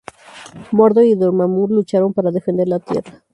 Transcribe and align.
Mordo 0.71 1.03
y 1.03 1.13
Dormammu 1.13 1.67
lucharon 1.67 2.11
para 2.11 2.31
defender 2.31 2.67
la 2.67 2.79
Tierra. 2.79 3.23